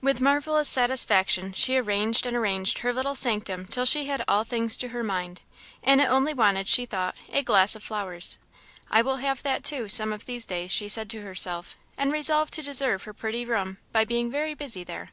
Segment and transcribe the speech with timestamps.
[0.00, 4.76] With marvellous satisfaction she arranged and arranged her little sanctum till she had all things
[4.78, 5.42] to her mind,
[5.80, 8.36] and it only wanted, she thought, a glass of flowers.
[8.90, 12.52] "I will have that, too, some of these days," she said to herself; and resolved
[12.54, 15.10] to deserve her pretty room by being very busy there.